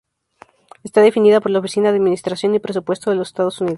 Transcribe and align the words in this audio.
Está 0.83 1.01
definida 1.03 1.41
por 1.41 1.51
la 1.51 1.59
Oficina 1.59 1.91
de 1.91 1.97
Administración 1.97 2.55
y 2.55 2.59
Presupuesto 2.59 3.11
de 3.11 3.17
los 3.17 3.27
Estados 3.27 3.61
Unidos. 3.61 3.69